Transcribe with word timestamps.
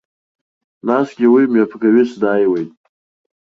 Насгьы 0.87 1.27
уи 1.33 1.49
мҩаԥгаҩыс 1.51 2.11
даиуеит. 2.21 2.71